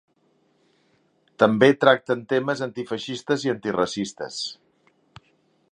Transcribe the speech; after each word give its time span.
També 1.43 1.69
tracten 1.83 2.23
temes 2.33 2.63
antifeixistes 2.67 3.47
i 3.49 3.53
antiracistes. 3.55 4.45